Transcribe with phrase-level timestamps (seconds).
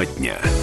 [0.00, 0.59] Тема дня.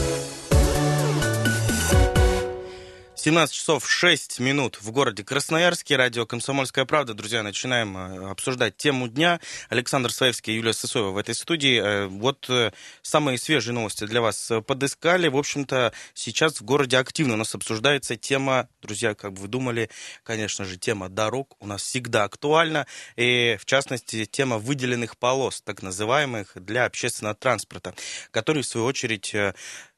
[3.28, 5.98] 17 часов 6 минут в городе Красноярске.
[5.98, 7.14] Радио «Комсомольская правда».
[7.14, 9.42] Друзья, начинаем э, обсуждать тему дня.
[9.68, 11.78] Александр Своевский и Юлия Сысоева в этой студии.
[11.78, 12.72] Э, вот э,
[13.02, 15.28] самые свежие новости для вас подыскали.
[15.28, 19.90] В общем-то, сейчас в городе активно у нас обсуждается тема, друзья, как вы думали,
[20.24, 22.88] конечно же, тема дорог у нас всегда актуальна.
[23.18, 27.94] И, в частности, тема выделенных полос, так называемых, для общественного транспорта,
[28.32, 29.36] которые, в свою очередь,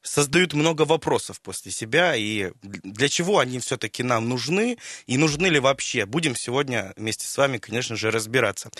[0.02, 2.14] создают много вопросов после себя.
[2.16, 4.78] И для чего они все-таки нам нужны?
[5.06, 6.06] И нужны ли вообще?
[6.06, 8.70] Будем сегодня вместе с вами, конечно же, разбираться.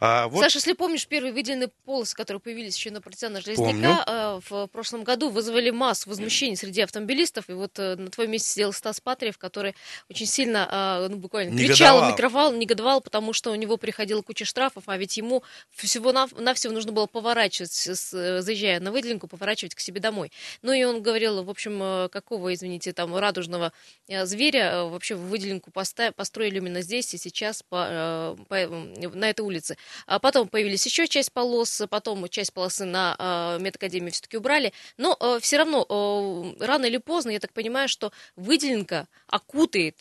[0.00, 0.40] А, вот...
[0.40, 5.04] Саша, если помнишь, первые выделенные полосы, которые появились еще на партизана Железняка, а, в прошлом
[5.04, 7.48] году вызвали массу возмущений среди автомобилистов.
[7.48, 9.74] И вот а, на твоем месте сидел Стас Патриев, который
[10.08, 11.68] очень сильно, а, ну, буквально негодовал.
[11.68, 15.42] кричал, микровал, негодовал, потому что у него приходила куча штрафов, а ведь ему
[15.74, 20.30] всего-навсего нужно было поворачивать, заезжая на выделенку, поворачивать к себе домой.
[20.68, 23.72] Ну и он говорил, в общем, э, какого, извините, там радужного
[24.06, 29.78] э, зверя э, вообще выделенку построили именно здесь и сейчас по, по, на этой улице.
[30.06, 34.74] А потом появились еще часть полос, потом часть полосы на медакадемии все-таки убрали.
[34.98, 39.96] Но все равно, рано или поздно, я так понимаю, что выделенка окутает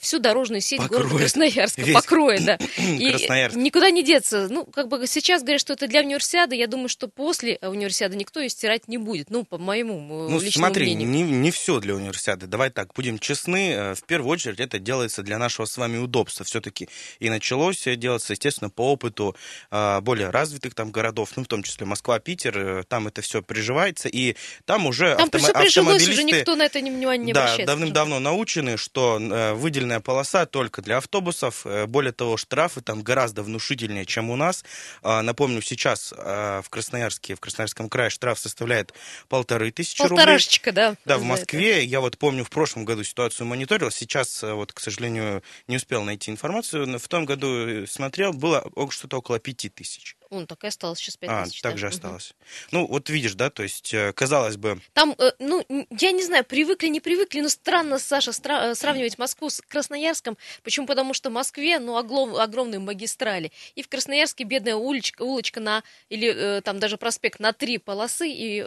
[0.00, 1.02] всю дорожную сеть покроет.
[1.02, 1.82] города Красноярска.
[1.82, 2.54] Весь покроет, да.
[2.78, 3.12] И
[3.54, 4.48] никуда не деться.
[4.48, 6.56] Ну, как бы сейчас говорят, что это для универсиады.
[6.56, 9.28] Я думаю, что после универсиады никто ее стирать не будет.
[9.28, 11.08] Ну, по моему ну, смотри, мнению.
[11.08, 12.46] не, не все для универсиады.
[12.46, 13.72] Давай так, будем честны.
[13.72, 16.88] Э, в первую очередь это делается для нашего с вами удобства все-таки.
[17.18, 19.36] И началось делаться, естественно, по опыту
[19.70, 23.42] э, более развитых там городов, ну, в том числе Москва, Питер, э, там это все
[23.42, 26.12] приживается, и там уже там автомо- автомобилисты...
[26.12, 29.18] уже никто на это внимание не да, давным-давно научены, что
[29.56, 31.66] выделенная полоса только для автобусов.
[31.88, 34.64] Более того, штрафы там гораздо внушительнее, чем у нас.
[35.02, 38.92] Напомню, сейчас в Красноярске, в Красноярском крае штраф составляет
[39.28, 40.16] полторы тысячи рублей.
[40.16, 40.96] Полторашечка, да.
[41.04, 41.84] Да, в Москве.
[41.84, 43.90] Я вот помню, в прошлом году ситуацию мониторил.
[43.90, 46.86] Сейчас, э, вот, к сожалению, не успел найти информацию.
[46.86, 50.16] Но в том году э, смотрел, было что-то около пяти тысяч.
[50.30, 51.60] Он так и осталось сейчас 5 а, тысяч.
[51.60, 52.30] А, так же осталось.
[52.30, 52.46] Угу.
[52.72, 54.80] Ну, вот видишь, да, то есть, э, казалось бы...
[54.92, 59.60] Там, ну, я не знаю, привыкли, не привыкли, но странно, Саша, стра- сравнивать Москву с
[59.60, 60.36] Красноярском.
[60.62, 60.86] Почему?
[60.86, 63.52] Потому что в Москве, ну, оглом, огромные магистрали.
[63.74, 68.60] И в Красноярске бедная улочка, улочка на, или там даже проспект на три полосы, и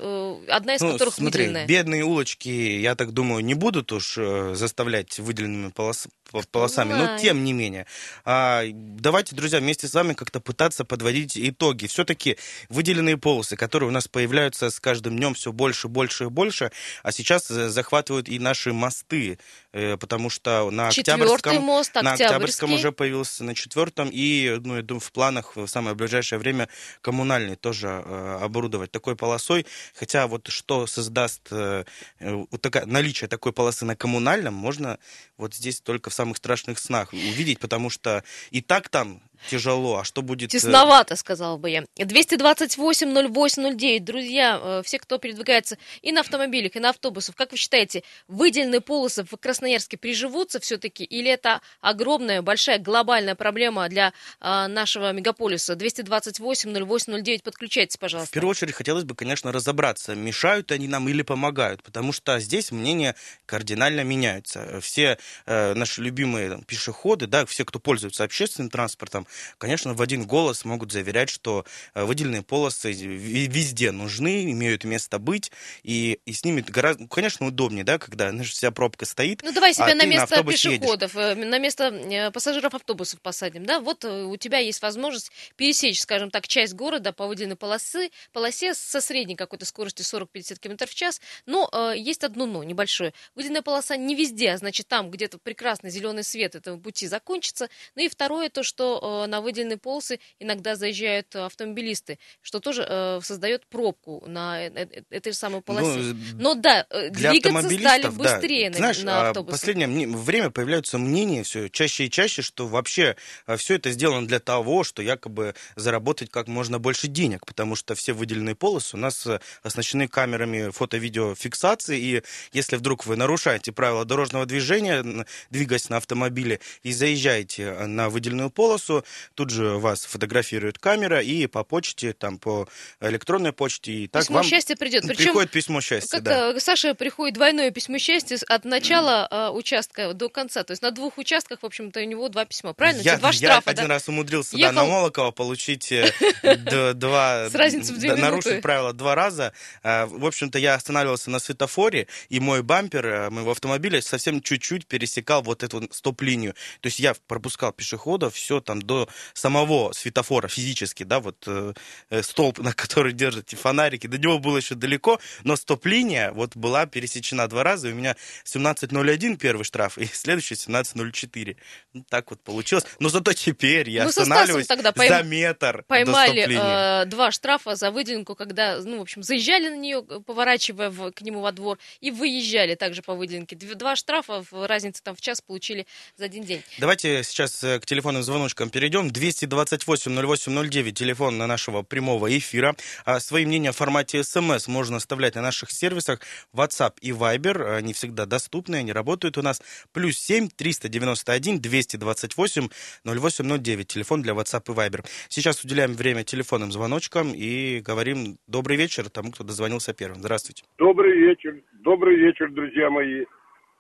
[0.48, 1.66] одна из ну, которых смотри, выделенная.
[1.66, 6.08] бедные улочки, я так думаю, не будут уж э, заставлять выделенными полос,
[6.52, 7.86] полосами, но тем не менее.
[8.26, 11.88] А, давайте, друзья, вместе с вами как-то пытаться подводить итоги.
[11.88, 12.38] Все-таки
[12.70, 16.72] выделенные полосы, которые у нас появляются с каждым днем все больше, больше и больше,
[17.04, 19.40] а сейчас э, захватывают и наши мосты,
[19.72, 24.82] э, потому что на Октябрьском, мост, на Октябрьском уже появился на четвертом, и ну, я
[24.82, 26.70] думаю, в планах в самое ближайшее время
[27.02, 29.66] коммунальный тоже оборудовать такой полосой.
[29.96, 35.00] Хотя вот что создаст вот такая, наличие такой полосы на коммунальном, можно
[35.38, 40.04] вот здесь только в самых страшных снах увидеть, потому что и так там тяжело, а
[40.04, 40.50] что будет...
[40.50, 41.86] Э, Тесновато, сказал бы я.
[41.98, 44.00] 228-08-09.
[44.00, 48.82] Друзья, э, все, кто передвигается и на автомобилях, и на автобусах, как вы считаете, выделенные
[48.82, 55.74] полосы в Красноярске приживутся все-таки, или это огромная, большая, глобальная проблема для а, нашего мегаполиса?
[55.74, 58.30] 228-08-09, подключайтесь, пожалуйста.
[58.30, 62.72] В первую очередь, хотелось бы, конечно, разобраться, мешают они нам или помогают, потому что здесь
[62.72, 64.80] мнения кардинально меняются.
[64.82, 69.28] Все э, наши любимые там, пешеходы, да, все, кто пользуется общественным транспортом,
[69.58, 75.52] конечно, в один голос могут заверять, что э, выделенные полосы везде нужны, имеют место быть,
[75.84, 79.42] и, и с ними гораздо, конечно, удобнее, да, когда вся пробка стоит.
[79.44, 81.38] Ну, давай себя а на место на пешеходов, едешь.
[81.38, 86.30] Э, на место э, пассажиров автобусов посадим, да, вот у тебя есть возможность пересечь, скажем
[86.30, 91.22] так, часть города по выделенной полосы, полосе со средней какой-то скоростью 40-50 км в час,
[91.46, 93.14] но э, есть одно но небольшое.
[93.36, 97.70] Выделенная полоса не везде, а значит, там где-то прекрасный зеленый свет этого пути закончится.
[97.96, 103.66] Ну и второе, то, что на выделенные полосы иногда заезжают автомобилисты, что тоже э, создает
[103.68, 106.00] пробку на э, э, этой самой полосе.
[106.00, 108.78] Ну, Но да, для двигаться стали быстрее да.
[108.78, 109.58] Знаешь, на а автобусах.
[109.58, 113.16] В последнее время появляются мнения все чаще и чаще, что вообще
[113.58, 118.14] все это сделано для того, что якобы заработать как можно больше денег, потому что все
[118.14, 119.28] выделенные полосы у нас
[119.64, 126.92] оснащены камерами фото-видеофиксации, и если вдруг вы нарушаете правила дорожного движения, двигаясь на автомобиле и
[126.92, 129.04] заезжаете на выделенную полосу,
[129.36, 132.68] тут же вас фотографирует камера, и по почте, там, по
[133.02, 135.04] электронной почте, и так письмо вам счастья придет.
[135.08, 136.60] Причем, приходит письмо счастья, как да.
[136.60, 140.64] Саша приходит двойное письмо счастья от начала э, участка до конца.
[140.64, 142.74] То есть на двух участках, в общем-то, у него два письма.
[142.74, 143.02] Правильно?
[143.02, 143.96] Я, два я штрафа, один да?
[143.96, 146.12] раз умудрился да, на Ехал- Молокова получить э,
[146.94, 147.50] два...
[147.50, 148.16] С разницей в две.
[148.16, 149.54] Нарушить правила два раза.
[149.84, 154.88] А, В общем-то, я останавливался на светофоре, и мой бампер э, моего автомобиля совсем чуть-чуть
[154.88, 156.54] пересекал вот эту стоп-линию.
[156.82, 158.99] То есть я пропускал пешеходов все там до
[159.34, 161.74] самого светофора физически, да, вот э,
[162.10, 166.56] э, столб, на который держат эти фонарики, до него было еще далеко, но стоп-линия вот
[166.56, 168.16] была пересечена два раза, и у меня
[168.46, 171.56] 17.01 первый штраф, и следующий 17.04.
[171.94, 172.86] Ну, так вот получилось.
[173.00, 177.92] Но зато теперь я Ну, останавливаюсь тогда пойм- за метр Поймали э, два штрафа за
[177.92, 182.12] выделенку, когда, ну, в общем, заезжали на нее, поворачивая в- к нему во двор, и
[182.12, 183.56] выезжали также по выделенке.
[183.56, 185.86] Дв- Два штрафа, в разнице там в час получили
[186.18, 186.62] за один день.
[186.80, 189.08] Давайте сейчас э, к телефонным звоночкам перейдем.
[189.08, 192.76] 228-08-09, телефон на нашего прямого эфира.
[193.06, 196.22] А Свои мнения в формате смс можно оставлять на наших сервисах
[196.56, 197.76] WhatsApp и Viber.
[197.76, 199.62] Они всегда доступны, они работают у нас.
[199.94, 202.70] Плюс 7 391 228
[203.04, 205.06] 0809, телефон для WhatsApp и Viber.
[205.28, 210.20] Сейчас уделяем время телефонным звоночкам и говорим добрый вечер тому, кто дозвонился первым.
[210.22, 210.64] Здравствуйте.
[210.78, 211.62] Добрый вечер.
[211.74, 213.26] Добрый вечер, друзья мои.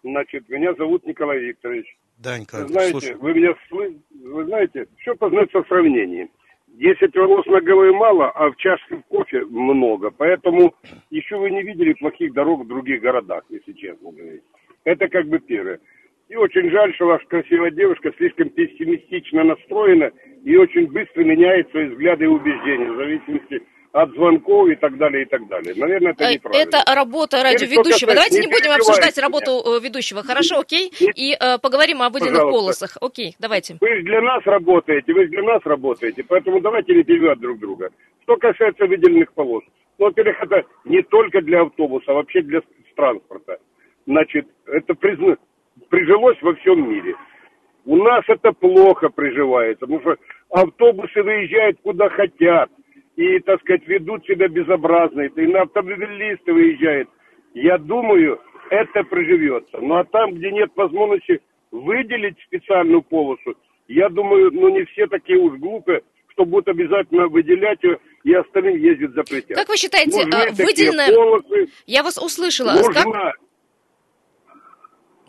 [0.03, 1.87] Значит, меня зовут Николай Викторович.
[2.19, 3.19] Да, Вы Николай, знаете, слушаю.
[3.19, 3.97] вы меня слы...
[4.29, 6.29] Вы знаете, все познается в сравнении.
[6.67, 10.11] Десять волос на голове мало, а в чашке кофе много.
[10.11, 10.73] Поэтому
[11.09, 14.43] еще вы не видели плохих дорог в других городах, если честно говорить.
[14.83, 15.79] Это как бы первое.
[16.29, 20.11] И очень жаль, что ваша красивая девушка слишком пессимистично настроена
[20.45, 25.23] и очень быстро меняет свои взгляды и убеждения в зависимости от звонков и так далее,
[25.23, 25.73] и так далее.
[25.75, 26.61] Наверное, это Э, неправильно.
[26.61, 28.13] Это работа радиоведущего.
[28.13, 30.91] Давайте не будем обсуждать работу э, ведущего, хорошо, окей?
[31.15, 32.59] И э, поговорим о выделенных Пожалуйста.
[32.59, 32.97] полосах.
[33.01, 33.77] Окей, давайте.
[33.81, 37.59] Вы же для нас работаете, вы же для нас работаете, поэтому давайте не перебивать друг
[37.59, 37.89] друга.
[38.23, 39.63] Что касается выделенных полос,
[39.97, 42.61] ну, во-первых, это не только для автобуса, а вообще для
[42.95, 43.57] транспорта.
[44.05, 45.37] Значит, это призна...
[45.89, 47.15] прижилось во всем мире.
[47.85, 50.15] У нас это плохо приживается, потому что
[50.51, 52.69] автобусы выезжают куда хотят
[53.19, 57.09] и, так сказать, ведут себя безобразно, и на автомобилисты выезжают.
[57.53, 58.39] Я думаю,
[58.69, 59.77] это приживется.
[59.81, 63.55] Ну а там, где нет возможности выделить специальную полосу,
[63.89, 68.77] я думаю, ну не все такие уж глупые, что будут обязательно выделять ее, и остальным
[68.77, 69.57] ездить запретят.
[69.57, 71.13] Как вы считаете, Нужны а, выделенная...
[71.13, 72.69] полосы, Я вас услышала.
[72.69, 73.33] Как, нужна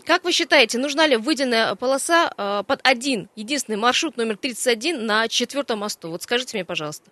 [0.07, 5.27] как вы считаете, нужна ли выделенная полоса э, под один, единственный маршрут номер 31 на
[5.27, 6.11] четвертом мосту?
[6.11, 7.11] Вот скажите мне, пожалуйста.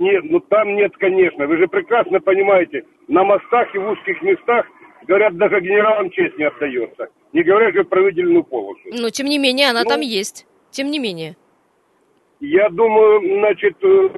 [0.00, 1.46] Нет, ну там нет, конечно.
[1.46, 4.66] Вы же прекрасно понимаете, на мостах и в узких местах,
[5.06, 7.08] говорят, даже генералам честь не отдается.
[7.34, 8.80] Не говоря же про выделенную полосу.
[8.90, 10.46] Но, тем не менее, она Ну, там есть.
[10.70, 11.36] Тем не менее.
[12.40, 14.08] Я думаю, значит, э,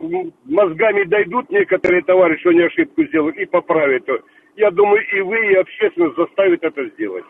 [0.44, 4.04] мозгами дойдут некоторые товарищи, что они ошибку сделают, и поправят.
[4.54, 7.24] Я думаю, и вы, и общественность заставят это сделать.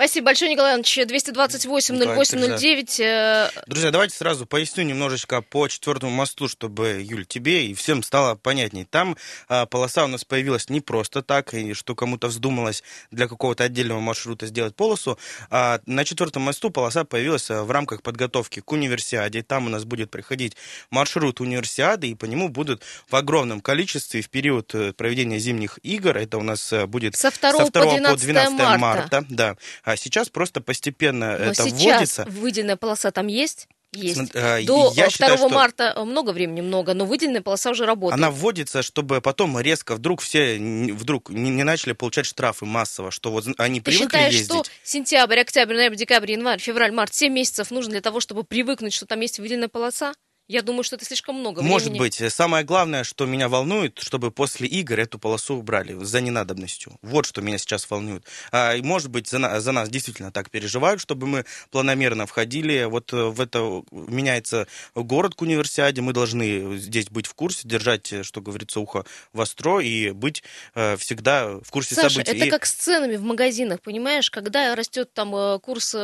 [0.00, 0.98] Спасибо большое, Николай Иванович.
[1.00, 3.00] 228-08-09.
[3.00, 8.34] э, Друзья, давайте сразу поясню немножечко по четвертому мосту, чтобы, Юль, тебе и всем стало
[8.34, 8.86] понятней.
[8.86, 13.64] Там а, полоса у нас появилась не просто так, и что кому-то вздумалось для какого-то
[13.64, 15.18] отдельного маршрута сделать полосу.
[15.50, 19.42] А, на четвертом мосту полоса появилась а, в рамках подготовки к универсиаде.
[19.42, 20.56] Там у нас будет приходить
[20.88, 26.16] маршрут универсиады, и по нему будут в огромном количестве в период э, проведения зимних игр,
[26.16, 28.78] это у нас э, будет Со 2 по 12 марта.
[28.78, 29.56] марта да.
[29.92, 32.24] А сейчас просто постепенно Но это сейчас вводится.
[32.28, 33.66] выделенная полоса там есть?
[33.92, 34.20] Есть.
[34.34, 37.70] Э, До я э, 2 считаю, что- марта э, много времени, много, но выделенная полоса
[37.70, 38.14] уже работает.
[38.20, 40.58] Она вводится, чтобы потом резко вдруг все
[40.92, 44.46] вдруг не, не начали получать штрафы массово, что вот они Ты привыкли считаешь, ездить.
[44.66, 48.92] что сентябрь, октябрь, ноябрь, декабрь, январь, февраль, март, 7 месяцев нужно для того, чтобы привыкнуть,
[48.94, 50.12] что там есть выделенная полоса?
[50.50, 51.98] Я думаю, что это слишком много Может времени.
[52.00, 52.32] быть.
[52.32, 56.98] Самое главное, что меня волнует, чтобы после игр эту полосу убрали за ненадобностью.
[57.02, 58.24] Вот что меня сейчас волнует.
[58.50, 62.82] А, и, может быть, за, на- за нас действительно так переживают, чтобы мы планомерно входили.
[62.82, 64.66] Вот э, в это меняется
[64.96, 66.00] город к универсиаде.
[66.00, 70.42] Мы должны здесь быть в курсе, держать, э, что говорится, ухо востро и быть
[70.74, 72.32] э, всегда в курсе Саша, событий.
[72.36, 74.28] это И- как с ценами в магазинах, понимаешь?
[74.32, 75.94] Когда растет там э, курс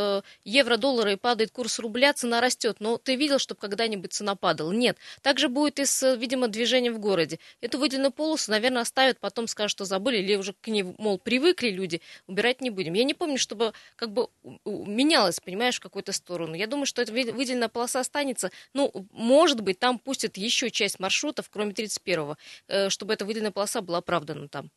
[0.45, 2.77] евро-доллара и падает курс рубля, цена растет.
[2.79, 4.73] Но ты видел, чтобы когда-нибудь цена падала?
[4.73, 4.99] Нет.
[5.23, 7.39] Так же будет и с, видимо, движением в городе.
[7.61, 11.71] Эту выделенную полосу, наверное, оставят, потом скажут, что забыли, или уже к ней, мол, привыкли
[11.71, 12.95] люди, убирать не будем.
[12.95, 14.29] Я не помню, чтобы как бы
[14.65, 16.55] менялось, понимаешь, в какую-то сторону.
[16.55, 18.51] Я думаю, что эта вы- выделенная полоса останется.
[18.75, 22.37] Ну, может быть, там пустят еще часть маршрутов, кроме 31-го,
[22.69, 24.71] э, чтобы эта выделенная полоса была оправдана там.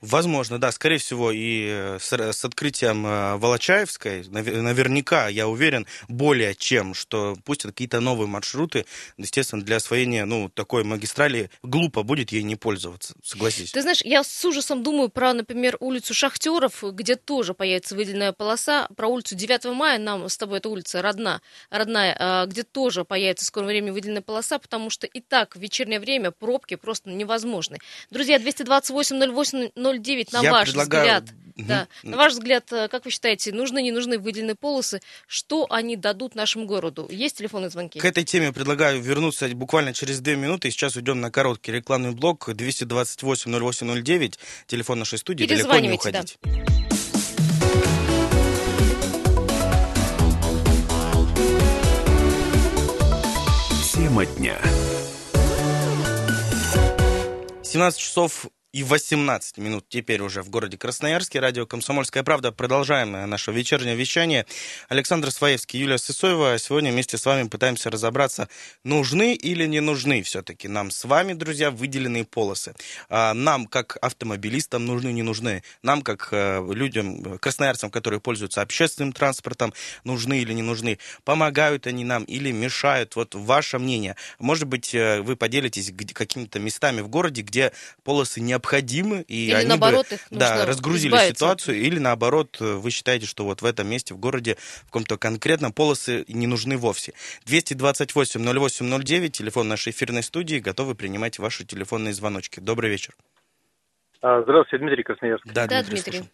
[0.00, 6.54] Возможно, да, скорее всего, и э, с, с открытием э, Волочаевской, наверняка, я уверен, более
[6.54, 8.86] чем, что пустят какие-то новые маршруты,
[9.16, 13.72] естественно, для освоения, ну, такой магистрали глупо будет ей не пользоваться, согласись.
[13.72, 18.88] Ты знаешь, я с ужасом думаю про, например, улицу Шахтеров, где тоже появится выделенная полоса,
[18.96, 23.44] про улицу 9 мая, нам с тобой эта улица родна, родная, а, где тоже появится
[23.44, 27.78] в скором времени выделенная полоса, потому что и так в вечернее время пробки просто невозможны.
[28.10, 31.04] Друзья, 228 08 09, на я ваш предлагаю...
[31.04, 35.00] взгляд, да, на ваш взгляд, э, как вы считаете, нужны, не нужны выделенные полосы?
[35.26, 37.06] Что они дадут нашему городу?
[37.10, 38.00] Есть телефонные звонки?
[38.00, 40.70] К этой теме предлагаю вернуться буквально через две минуты.
[40.70, 44.34] Сейчас уйдем на короткий рекламный блок 228-0809,
[44.66, 46.38] телефон нашей студии, далеко не уходить.
[46.42, 46.50] Да.
[53.92, 54.58] Тема дня.
[57.62, 61.38] 17 часов и 18 минут теперь уже в городе Красноярске.
[61.38, 62.50] Радио «Комсомольская правда».
[62.50, 64.46] Продолжаем наше вечернее вещание.
[64.88, 66.58] Александр Своевский, Юлия Сысоева.
[66.58, 68.48] Сегодня вместе с вами пытаемся разобраться,
[68.82, 72.74] нужны или не нужны все-таки нам с вами, друзья, выделенные полосы.
[73.08, 75.62] А нам, как автомобилистам, нужны, не нужны.
[75.84, 80.98] Нам, как э, людям, красноярцам, которые пользуются общественным транспортом, нужны или не нужны.
[81.22, 83.14] Помогают они нам или мешают?
[83.14, 84.16] Вот ваше мнение.
[84.40, 87.70] Может быть, э, вы поделитесь какими-то местами в городе, где
[88.02, 92.90] полосы не необходимы, и или они наоборот, бы, их да, разгрузили ситуацию, или наоборот, вы
[92.90, 97.12] считаете, что вот в этом месте, в городе, в каком-то конкретном полосы не нужны вовсе.
[97.46, 102.60] 228-08-09, телефон нашей эфирной студии, готовы принимать ваши телефонные звоночки.
[102.60, 103.14] Добрый вечер.
[104.22, 105.50] А, здравствуйте, Дмитрий Красноярский.
[105.52, 106.12] Да, да Дмитрий.
[106.12, 106.30] Дмитрий.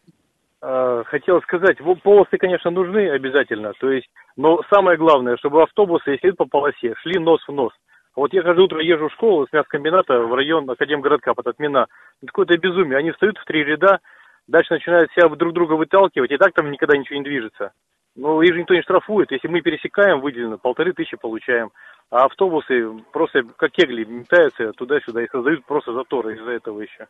[0.62, 6.28] А, хотел сказать, полосы, конечно, нужны обязательно, то есть, но самое главное, чтобы автобусы, если
[6.28, 7.72] идут по полосе, шли нос в нос.
[8.16, 11.86] Вот я каждое утро езжу в школу с мясокомбината в район Академгородка под Отмена.
[12.24, 12.98] Какое-то безумие.
[12.98, 14.00] Они встают в три ряда,
[14.48, 17.72] дальше начинают себя друг друга выталкивать, и так там никогда ничего не движется.
[18.16, 19.30] Ну, их же никто не штрафует.
[19.30, 21.70] Если мы пересекаем выделено, полторы тысячи получаем.
[22.10, 27.06] А автобусы просто как кегли метаются туда-сюда и создают просто заторы из-за этого еще.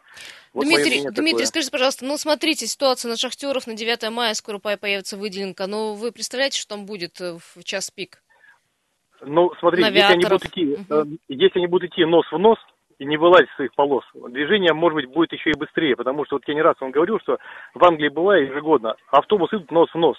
[0.52, 5.16] Вот Дмитрий, Дмитрий, скажите, пожалуйста, ну смотрите, ситуация на шахтеров на 9 мая скоро появится
[5.16, 5.66] выделенка.
[5.66, 8.22] Но вы представляете, что там будет э, в час пик?
[9.22, 11.18] Ну, смотрите, если они, будут идти, угу.
[11.28, 12.58] если они будут идти нос в нос
[12.98, 16.36] и не вылазить с своих полос, движение, может быть, будет еще и быстрее, потому что
[16.36, 17.38] вот я не раз вам говорил, что
[17.74, 20.16] в Англии бывает ежегодно, автобус идут нос в нос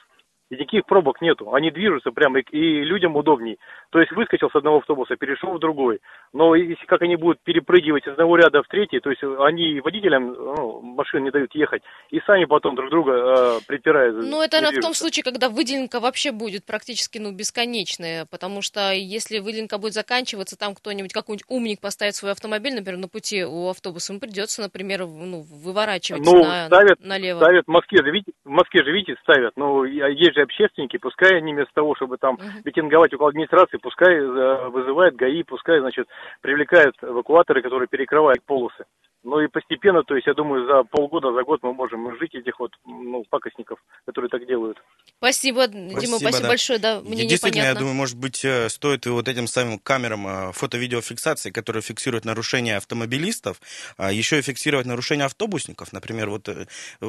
[0.52, 1.54] и никаких пробок нету.
[1.54, 3.58] Они движутся прямо, и, и людям удобней.
[3.90, 6.00] То есть выскочил с одного автобуса, перешел в другой.
[6.34, 10.34] Но если как они будут перепрыгивать из одного ряда в третий, то есть они водителям
[10.34, 14.18] ну, машин не дают ехать, и сами потом друг друга э, припирают.
[14.18, 19.40] Ну, это в том случае, когда выделенка вообще будет практически ну, бесконечная, потому что если
[19.40, 24.12] выделенка будет заканчиваться, там кто-нибудь, какой-нибудь умник поставит свой автомобиль, например, на пути у автобуса,
[24.12, 27.40] ему придется, например, ну, выворачивать ну, на, ставят, налево.
[27.40, 31.54] Ставят в Москве видите, в Москве же, видите, ставят, ну, есть же общественники, пускай они
[31.54, 36.10] вместо того, чтобы там митинговать около администрации, пускай э, вызывают ГАИ, пускай, значит,
[36.42, 38.84] привлекают эвакуаторы, которые перекрывают полосы.
[39.24, 42.60] Ну и постепенно, то есть, я думаю, за полгода, за год мы можем жить этих
[42.60, 44.78] вот, ну, пакостников, которые так делают.
[45.18, 46.48] Спасибо, спасибо Дима, спасибо да.
[46.48, 47.68] большое, да, мне Действительно, непонятно.
[47.68, 52.26] я думаю, может быть, э, стоит и вот этим самым камерам э, фото-видеофиксации, которые фиксируют
[52.26, 53.62] нарушения автомобилистов,
[53.98, 56.66] а еще и фиксировать нарушения автобусников, например, вот э,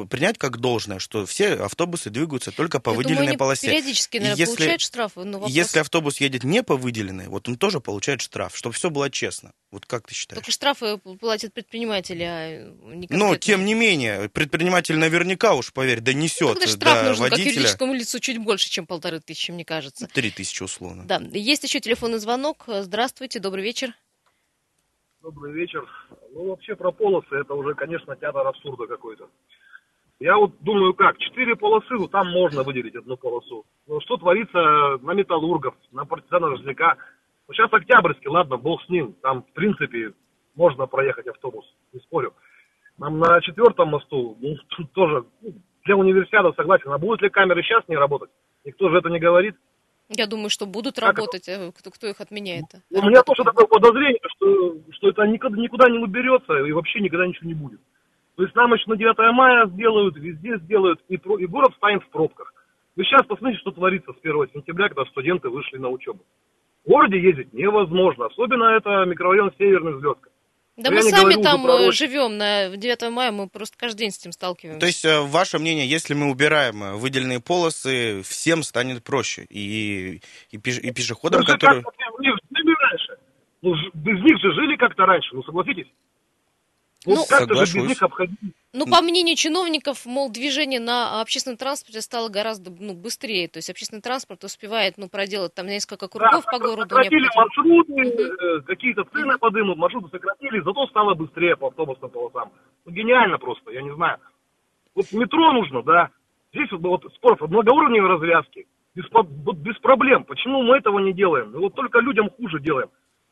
[0.07, 3.67] принять как должное, что все автобусы двигаются только по я выделенной думаю, полосе.
[3.67, 5.23] периодически, наверное, если, получают штрафы.
[5.23, 5.51] Но вопрос...
[5.51, 9.53] Если автобус едет не по выделенной, вот он тоже получает штраф, чтобы все было честно.
[9.71, 10.37] Вот как ты считаешь?
[10.37, 16.57] Только штрафы платят предприниматели, а не Но, тем не менее, предприниматель наверняка уж, поверь, донесет
[16.59, 17.45] ну, штраф до нужен водителя.
[17.45, 20.07] как юридическому лицу чуть больше, чем полторы тысячи, мне кажется.
[20.07, 21.05] Три тысячи условно.
[21.05, 21.21] Да.
[21.31, 22.65] Есть еще телефонный звонок.
[22.67, 23.93] Здравствуйте, добрый вечер.
[25.21, 25.87] Добрый вечер.
[26.33, 29.29] Ну, вообще про полосы, это уже, конечно, театр абсурда какой-то.
[30.19, 33.65] Я вот думаю, как, четыре полосы, ну там можно выделить одну полосу.
[33.87, 36.97] Но что творится на металлургов, на партизана Железняка?
[37.47, 39.13] Ну, сейчас Октябрьский, ладно, бог с ним.
[39.21, 40.13] Там, в принципе,
[40.55, 42.33] можно проехать автобус, не спорю.
[42.97, 45.53] Нам на четвертом мосту, ну, тут тоже, ну,
[45.85, 46.91] для универсиада согласен.
[46.91, 48.29] А будут ли камеры сейчас не работать?
[48.63, 49.55] Никто же это не говорит.
[50.09, 51.47] Я думаю, что будут как работать.
[51.47, 51.71] Это?
[51.71, 52.65] Кто, кто их отменяет?
[52.91, 57.25] У меня тоже такое подозрение, что, что это никуда, никуда не уберется и вообще никогда
[57.25, 57.79] ничего не будет.
[58.35, 62.03] То есть нам еще на 9 мая сделают, везде сделают, и, про, и город станет
[62.03, 62.53] в пробках.
[62.95, 66.23] Вы сейчас посмотрите, что творится с 1 сентября, когда студенты вышли на учебу.
[66.85, 70.29] В городе ездить невозможно, особенно это микрорайон Северный Взлетка.
[70.75, 74.31] Да мы сами там э, живем на 9 мая, мы просто каждый день с этим
[74.31, 74.79] сталкиваемся.
[74.79, 79.45] То есть, э, ваше мнение, если мы убираем э, выделенные полосы, всем станет проще?
[79.49, 81.83] И, и, пеш, и пешеходам, ну, которые...
[81.83, 83.17] Как, раньше.
[83.61, 85.87] Ну, без них же жили как-то раньше, ну согласитесь.
[87.05, 88.39] Вот ну, как-то же без них обходить.
[88.71, 93.47] Ну, по мнению чиновников, мол, движение на общественном транспорте стало гораздо ну, быстрее.
[93.47, 96.89] То есть общественный транспорт успевает ну, проделать там несколько кругов да, по городу.
[96.89, 98.63] Сократили маршруты, угу.
[98.65, 102.51] какие-то цены подымут, маршруты сократили, зато стало быстрее по автобусным полосам.
[102.85, 104.17] Ну, гениально просто, я не знаю.
[104.95, 106.09] Вот метро нужно, да.
[106.53, 108.65] Здесь вот, вот спорт, многоуровневые развязки.
[108.95, 110.23] Без, вот без проблем.
[110.23, 111.51] Почему мы этого не делаем?
[111.51, 112.89] Вот только людям хуже делаем.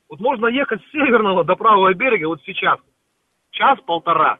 [0.10, 2.80] Вот можно ехать с северного до правого берега вот сейчас.
[3.52, 4.38] Час-полтора.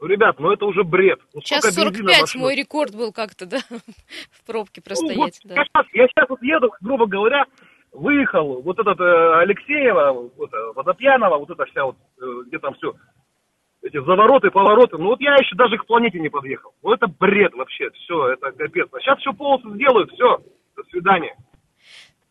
[0.00, 1.20] Ну, ребят, ну это уже бред.
[1.32, 3.58] Ну, Час 45 мой рекорд был как-то, да,
[4.30, 5.16] в пробке простоять.
[5.16, 5.54] Ну, вот да.
[5.54, 7.44] я, сейчас, я сейчас вот еду, грубо говоря,
[7.92, 12.74] выехал, вот этот э, Алексеева, вот, э, Водопьянова, вот это вся вот, э, где там
[12.74, 12.94] все,
[13.82, 16.74] эти завороты, повороты, ну вот я еще даже к планете не подъехал.
[16.82, 18.88] Ну это бред вообще, все, это капец.
[18.92, 20.38] А сейчас все полосы сделают, все,
[20.76, 21.36] до свидания.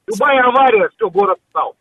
[0.08, 1.76] Любая авария, все, город стал.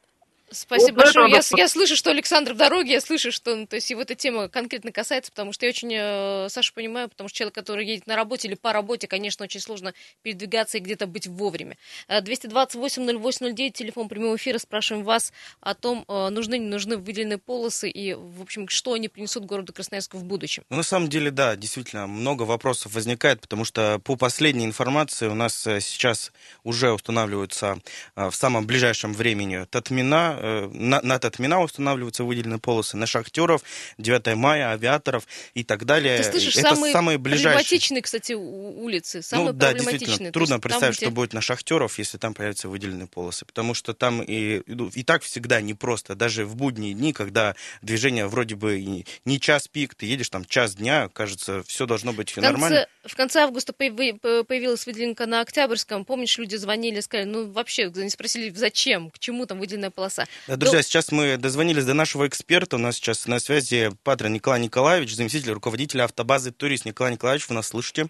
[0.52, 1.30] Спасибо вот большое.
[1.30, 4.14] Я, я слышу, что Александр в дороге, я слышу, что ну, то есть его эта
[4.14, 8.06] тема конкретно касается, потому что я очень, э, Саша, понимаю, потому что человек, который едет
[8.06, 11.76] на работе или по работе, конечно, очень сложно передвигаться и где-то быть вовремя.
[12.08, 17.88] 228-08-09, э, телефон прямого эфира, спрашиваем вас о том, э, нужны, не нужны выделенные полосы
[17.88, 20.64] и, в общем, что они принесут городу Красноярску в будущем.
[20.70, 25.34] Ну, на самом деле, да, действительно, много вопросов возникает, потому что по последней информации у
[25.34, 26.32] нас сейчас
[26.64, 27.78] уже устанавливаются
[28.14, 33.62] в самом ближайшем времени Татмина, Э, на, на Татмина устанавливаются выделенные полосы, на шахтеров,
[33.98, 36.18] 9 мая, авиаторов и так далее.
[36.18, 37.52] Ты слышишь, Это самые, самые ближайшие.
[37.52, 41.96] проблематичные, кстати, улицы, самые ну, да, действительно, трудно есть, представить, там, что будет на шахтеров,
[41.96, 46.44] если там появятся выделенные полосы, потому что там и, ну, и так всегда непросто, даже
[46.44, 51.08] в будние дни, когда движение вроде бы не час пик, ты едешь там час дня,
[51.12, 52.88] кажется, все должно быть в конце, нормально.
[53.04, 58.50] В конце августа появилась выделенка на Октябрьском, помнишь, люди звонили, сказали, ну вообще, они спросили,
[58.50, 60.26] зачем, к чему там выделенная полоса.
[60.46, 60.82] Да, друзья, Но...
[60.82, 62.76] сейчас мы дозвонились до нашего эксперта.
[62.76, 66.84] У нас сейчас на связи Патра Николай Николаевич, заместитель руководителя автобазы «Турист».
[66.84, 68.08] Николай Николаевич, вы нас слышите?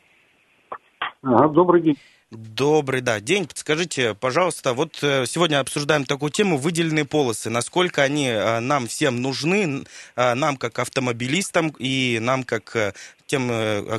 [1.23, 1.99] Ага, добрый день.
[2.33, 3.47] Добрый, да, день.
[3.47, 7.51] Подскажите, пожалуйста, вот э, сегодня обсуждаем такую тему выделенные полосы.
[7.51, 9.85] Насколько они э, нам всем нужны,
[10.17, 12.95] э, нам как автомобилистам и нам как
[13.27, 13.49] тем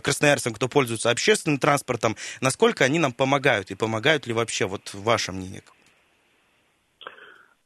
[0.02, 5.32] красноярцам, кто пользуется общественным транспортом, насколько они нам помогают и помогают ли вообще, вот ваше
[5.32, 5.62] мнение?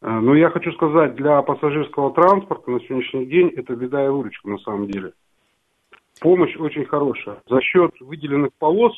[0.02, 4.48] А, ну, я хочу сказать, для пассажирского транспорта на сегодняшний день это беда и выручка
[4.48, 5.14] на самом деле.
[6.22, 7.42] Помощь очень хорошая.
[7.50, 8.94] За счет выделенных полос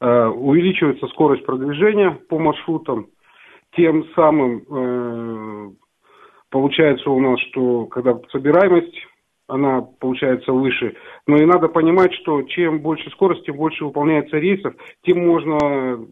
[0.00, 3.08] э, увеличивается скорость продвижения по маршрутам.
[3.76, 5.70] Тем самым э,
[6.50, 8.96] получается у нас, что когда собираемость,
[9.48, 10.96] она получается выше.
[11.26, 16.04] Но и надо понимать, что чем больше скорость, тем больше выполняется рейсов, тем можно,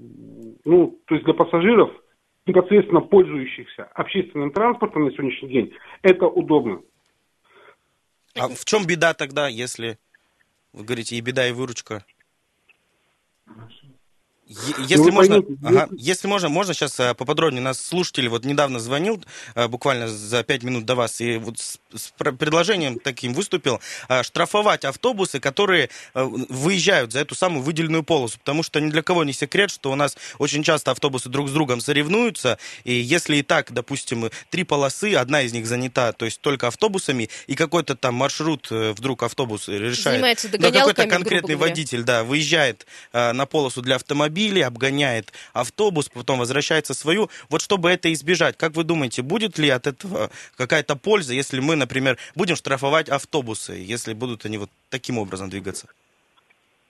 [0.65, 1.91] ну, то есть для пассажиров–
[2.47, 6.83] непосредственно пользующихся общественным транспортом на сегодняшний день, это удобно.
[8.37, 9.99] А в чем беда тогда, если
[10.73, 12.05] вы говорите и беда, и выручка?
[14.47, 17.63] Если ну, можно, ага, если можно, можно сейчас э, поподробнее.
[17.63, 21.79] Нас слушатель вот недавно звонил, э, буквально за пять минут до вас, и вот с,
[21.95, 23.81] с предложением таким выступил,
[24.11, 28.39] э, штрафовать автобусы, которые выезжают за эту самую выделенную полосу.
[28.39, 31.53] Потому что ни для кого не секрет, что у нас очень часто автобусы друг с
[31.53, 36.41] другом соревнуются, и если и так, допустим, три полосы, одна из них занята, то есть
[36.43, 40.21] только автобусами, и какой-то там маршрут вдруг автобус решает,
[40.59, 46.95] да, какой-то конкретный водитель, да, выезжает на полосу для автомобиля, автомобиле, обгоняет автобус, потом возвращается
[46.95, 47.29] свою.
[47.51, 51.77] Вот чтобы это избежать, как вы думаете, будет ли от этого какая-то польза, если мы,
[51.77, 55.89] например, будем штрафовать автобусы, если будут они вот таким образом двигаться?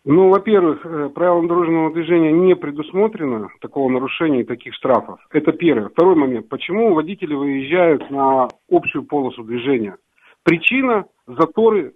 [0.06, 5.18] Ну, во-первых, э, правилам дорожного движения не предусмотрено такого нарушения и таких штрафов.
[5.30, 5.88] Это первое.
[5.88, 6.48] Второй момент.
[6.48, 9.96] Почему водители выезжают на общую полосу движения?
[10.42, 11.94] Причина– заторы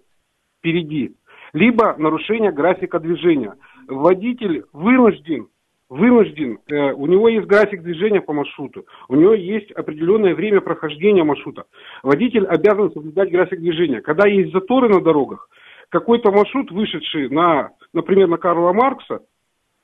[0.57, 1.11] впереди.
[1.53, 3.53] Либо нарушение графика движения
[3.89, 5.47] водитель вынужден,
[5.89, 11.23] вынужден, э, у него есть график движения по маршруту, у него есть определенное время прохождения
[11.23, 11.65] маршрута.
[12.03, 14.01] Водитель обязан соблюдать график движения.
[14.01, 15.49] Когда есть заторы на дорогах,
[15.89, 19.21] какой-то маршрут, вышедший на, например, на Карла Маркса,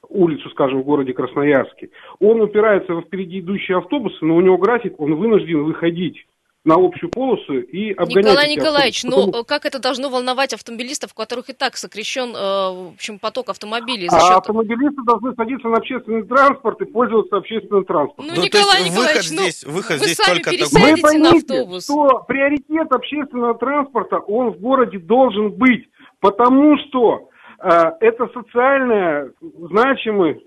[0.07, 1.89] улицу, скажем, в городе Красноярске,
[2.19, 6.25] он упирается во впереди идущие автобусы, но у него график, он вынужден выходить
[6.65, 9.43] на общую полосу и обгонять Николай Николаевич, но потому...
[9.45, 14.09] как это должно волновать автомобилистов, у которых и так сокращен э, в общем, поток автомобилей?
[14.09, 14.31] За а счет...
[14.31, 18.33] А автомобилисты должны садиться на общественный транспорт и пользоваться общественным транспортом.
[18.33, 21.29] Ну, ну Николай Николаевич, выход ну, здесь, выход вы здесь сами только Вы поймите, на
[21.37, 21.83] автобус.
[21.83, 25.87] что приоритет общественного транспорта, он в городе должен быть,
[26.19, 29.29] потому что э, это социально
[29.69, 30.43] значимый.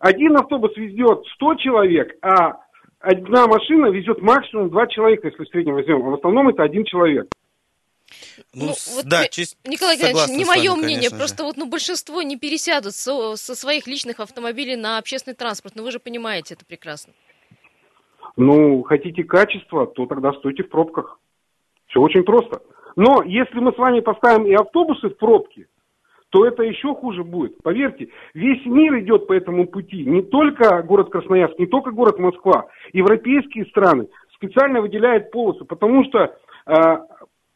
[0.00, 2.58] Один автобус везет 100 человек, а
[3.00, 6.84] одна машина везет максимум два человека, если в среднем возьмем, а в основном это один
[6.84, 7.26] человек.
[8.52, 12.36] Ну, ну вот да, честь, Николай Николаевич, не мое мнение, просто вот ну, большинство не
[12.36, 16.64] пересядут со, со своих личных автомобилей на общественный транспорт, но ну, вы же понимаете это
[16.64, 17.12] прекрасно.
[18.36, 21.18] Ну, хотите качества, то тогда стойте в пробках.
[21.88, 22.62] Все очень просто.
[22.96, 25.68] Но если мы с вами поставим и автобусы в пробки,
[26.30, 27.56] то это еще хуже будет.
[27.62, 30.04] Поверьте, весь мир идет по этому пути.
[30.04, 32.66] Не только город Красноярск, не только город Москва.
[32.92, 36.72] Европейские страны специально выделяют полосы, потому что э,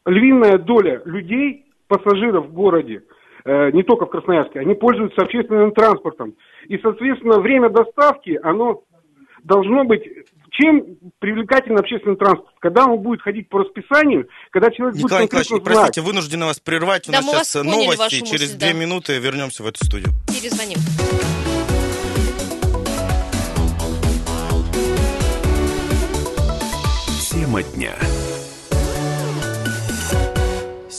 [0.05, 3.03] львиная доля людей, пассажиров в городе,
[3.45, 6.35] э, не только в Красноярске, они пользуются общественным транспортом.
[6.67, 8.83] И, соответственно, время доставки, оно
[9.43, 10.03] должно быть
[10.57, 12.55] чем привлекательный общественный транспорт?
[12.59, 15.63] Когда он будет ходить по расписанию, когда человек Николай будет Николаевич, знать.
[15.63, 17.07] простите, вынуждены вас прервать.
[17.09, 18.21] У да, нас сейчас новости.
[18.21, 18.79] Через мысль, две да.
[18.79, 20.13] минуты вернемся в эту студию.
[20.27, 20.77] Перезвоним.
[27.31, 27.93] Тема дня.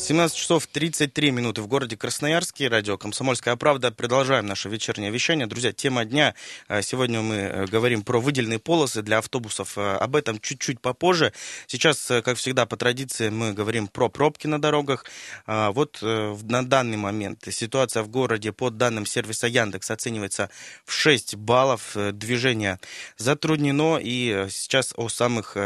[0.07, 2.69] 17 часов 33 минуты в городе Красноярске.
[2.69, 3.91] Радио «Комсомольская правда».
[3.91, 5.49] Продолжаем наше вечернее вещание.
[5.49, 6.37] Друзья, тема дня.
[6.69, 9.73] А, сегодня мы э, говорим про выделенные полосы для автобусов.
[9.77, 11.33] А, об этом чуть-чуть попозже.
[11.67, 15.07] Сейчас, э, как всегда, по традиции, мы говорим про пробки на дорогах.
[15.45, 20.51] А, вот э, на данный момент ситуация в городе по данным сервиса Яндекс оценивается
[20.85, 21.97] в 6 баллов.
[22.13, 22.79] Движение
[23.17, 23.99] затруднено.
[24.01, 25.57] И сейчас о самых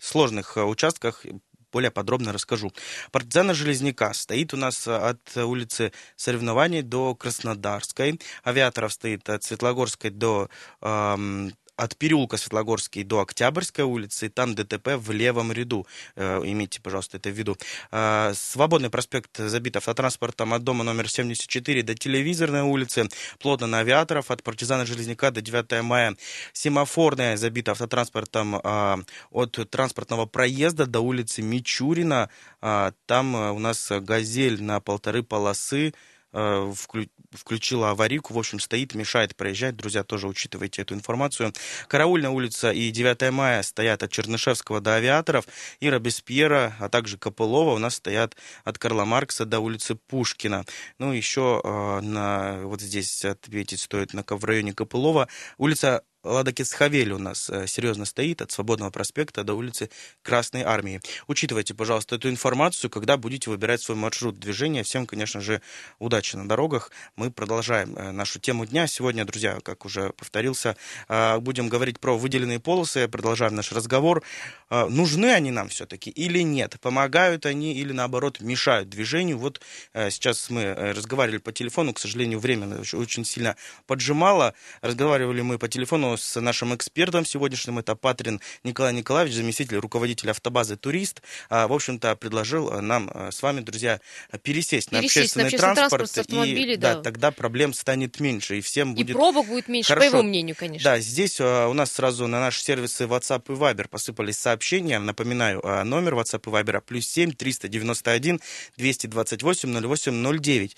[0.00, 1.26] сложных участках
[1.72, 2.72] более подробно расскажу.
[3.10, 8.20] Партизана Железняка стоит у нас э, от улицы Соревнований до Краснодарской.
[8.44, 10.48] Авиаторов стоит от Светлогорской до
[10.80, 15.86] эм, от переулка Светлогорский до Октябрьской улицы, и там ДТП в левом ряду.
[16.16, 17.56] Э, имейте, пожалуйста, это в виду.
[17.90, 23.08] Э, свободный проспект забит автотранспортом от дома номер 74 до Телевизорной улицы,
[23.38, 26.16] плотно на авиаторов, от партизана Железняка до 9 мая.
[26.52, 28.96] Семафорная забита автотранспортом э,
[29.30, 32.28] от транспортного проезда до улицы Мичурина.
[32.60, 39.76] Там у нас «Газель» на полторы полосы, Э, включила аварийку, в общем, стоит, мешает проезжать.
[39.76, 41.52] Друзья, тоже учитывайте эту информацию.
[41.88, 45.46] Караульная улица и 9 мая стоят от Чернышевского до Авиаторов,
[45.80, 50.64] и Робеспьера, а также Копылова у нас стоят от Карла Маркса до улицы Пушкина.
[50.98, 55.28] Ну, еще э, на, вот здесь ответить стоит на, в районе Копылова.
[55.58, 59.90] Улица Лада Кецхавель у нас э, серьезно стоит от Свободного проспекта до улицы
[60.22, 61.00] Красной Армии.
[61.26, 64.84] Учитывайте, пожалуйста, эту информацию, когда будете выбирать свой маршрут движения.
[64.84, 65.60] Всем, конечно же,
[65.98, 66.92] удачи на дорогах.
[67.16, 68.86] Мы продолжаем э, нашу тему дня.
[68.86, 70.76] Сегодня, друзья, как уже повторился,
[71.08, 73.08] э, будем говорить про выделенные полосы.
[73.08, 74.22] Продолжаем наш разговор.
[74.70, 76.76] Нужны они нам все-таки или нет?
[76.80, 79.38] Помогают они или, наоборот, мешают движению?
[79.38, 79.60] Вот
[79.94, 81.92] сейчас мы разговаривали по телефону.
[81.92, 83.56] К сожалению, время очень сильно
[83.86, 84.54] поджимало.
[84.80, 87.78] Разговаривали мы по телефону с нашим экспертом сегодняшним.
[87.78, 91.22] Это Патрин Николай Николаевич, заместитель руководителя автобазы «Турист».
[91.48, 94.00] А, в общем-то, предложил нам а, с вами, друзья,
[94.42, 96.12] пересесть, пересесть на общественный, на общественный транспорт.
[96.12, 96.94] транспорт и, да.
[96.94, 98.58] да, тогда проблем станет меньше.
[98.58, 99.10] И всем будет...
[99.10, 100.10] И пробок будет меньше, Хорошо.
[100.10, 100.84] по его мнению, конечно.
[100.84, 104.98] Да, здесь а, у нас сразу на наши сервисы WhatsApp и Viber посыпались сообщения.
[104.98, 108.40] Напоминаю, номер WhatsApp и Viber плюс 7 391
[108.76, 110.76] 228 08 09.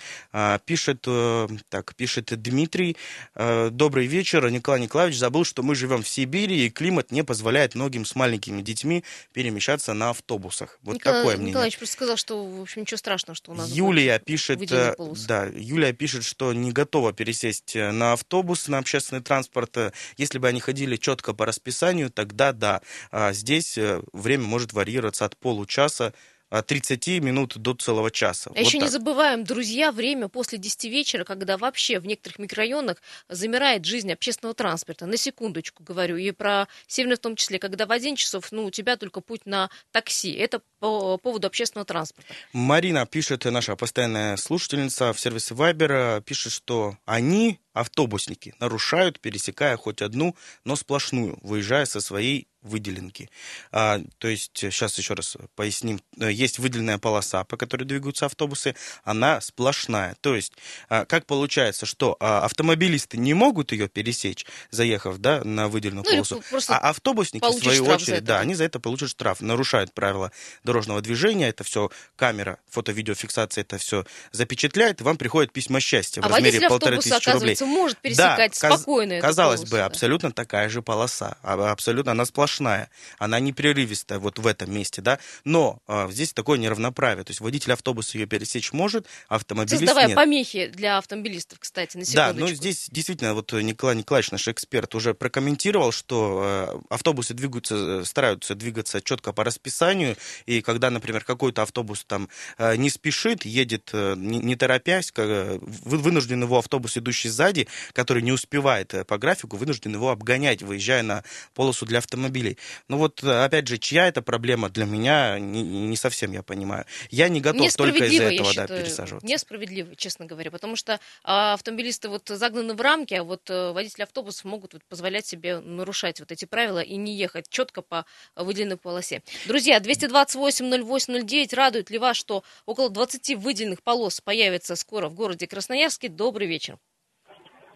[0.65, 2.97] Пишет, э, так, пишет Дмитрий.
[3.35, 8.05] Добрый вечер, Николай Николаевич забыл, что мы живем в Сибири, и климат не позволяет многим
[8.05, 10.79] с маленькими детьми перемещаться на автобусах.
[10.83, 11.53] Вот Николай, такое мнение.
[11.53, 14.95] Николаевич просто сказал, что, в общем, ничего страшного, что у нас Юлия пишет, э,
[15.27, 19.75] да, Юлия пишет, что не готова пересесть э, на автобус, на общественный транспорт.
[19.79, 22.83] Э, если бы они ходили четко по расписанию, тогда да.
[23.11, 23.79] А здесь
[24.13, 26.13] время может варьироваться от получаса
[26.51, 28.51] 30 минут до целого часа.
[28.51, 28.83] А вот еще так.
[28.83, 34.55] не забываем, друзья, время после 10 вечера, когда вообще в некоторых микрорайонах замирает жизнь общественного
[34.55, 35.07] транспорта.
[35.07, 38.71] На секундочку говорю, и про Северный в том числе, когда в 1 часов, ну, у
[38.71, 40.33] тебя только путь на такси.
[40.33, 42.33] Это по поводу общественного транспорта.
[42.53, 50.01] Марина пишет, наша постоянная слушательница в сервисе Viber, пишет, что они, автобусники, нарушают, пересекая хоть
[50.01, 50.35] одну,
[50.65, 53.31] но сплошную, выезжая со своей выделенки.
[53.71, 56.01] А, то есть, сейчас еще раз поясним.
[56.17, 60.17] Есть выделенная полоса, по которой двигаются автобусы, она сплошная.
[60.23, 60.55] То есть,
[60.89, 66.11] а, как получается, что а, автомобилисты не могут ее пересечь, заехав да, на выделенную ну,
[66.11, 70.33] полосу, а автобусники, в свою очередь, да, они за это получат штраф, нарушают правила
[70.65, 76.29] дорожного движения, это все камера, фото-видеофиксация, это все запечатляет, и вам приходит письма счастья а
[76.29, 77.57] в размере полторы тысячи рублей.
[77.65, 79.21] Улицу может пересекать да, спокойно.
[79.21, 79.87] Казалось полосу, бы, да.
[79.87, 85.03] абсолютно такая же полоса, а, абсолютно она сплошная, она не прерывистая вот в этом месте,
[85.03, 90.09] да, но а, здесь такое неравноправие, то есть водитель автобуса ее пересечь может, автомобилист Создавая
[90.09, 90.17] нет.
[90.17, 92.41] помехи для автомобилистов, кстати, на Да, секундочку.
[92.41, 98.05] ну здесь действительно вот Николай Николаевич, наш эксперт, уже прокомментировал, что э, автобусы двигаются, э,
[98.05, 103.91] стараются двигаться четко по расписанию, и когда, например, какой-то автобус там э, не спешит, едет
[103.93, 107.54] э, не, не торопясь, как, э, вы- вынужден его автобус, идущий сзади,
[107.93, 112.59] который не успевает э, по графику, вынужден его обгонять, выезжая на полосу для автомобилей.
[112.89, 116.85] Ну вот, э, опять же, чья это проблема для меня, не, не совсем я понимаю.
[117.11, 119.27] Я не готов только из-за этого да, пересаживаться.
[119.27, 124.03] Несправедливо, честно говоря, потому что а, автомобилисты вот загнаны в рамки, а вот а, водители
[124.03, 128.05] автобусов могут вот позволять себе нарушать вот эти правила и не ехать четко по
[128.37, 129.23] выделенной полосе.
[129.47, 136.09] Друзья, 228-08-09, радует ли вас, что около 20 выделенных полос появится скоро в городе Красноярске?
[136.09, 136.79] Добрый вечер.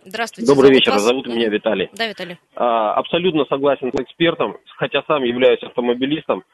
[0.04, 0.52] Здравствуйте.
[0.52, 1.02] Добрый вечер, вас?
[1.02, 1.88] зовут меня Виталий.
[1.92, 2.36] Да, Виталий.
[2.54, 6.44] А, Абсолютно согласен с экспертом, хотя сам являюсь автомобилистом.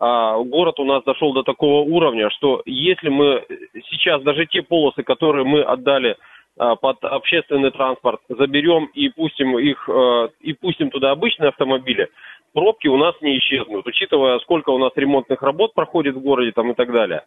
[0.00, 3.44] А, Город у нас дошел до такого уровня, что если мы
[3.90, 6.16] сейчас даже те полосы, которые мы отдали
[6.56, 12.08] а, под общественный транспорт, заберем и пустим их а, и пустим туда обычные автомобили,
[12.52, 16.70] пробки у нас не исчезнут, учитывая, сколько у нас ремонтных работ проходит в городе там
[16.70, 17.24] и так далее.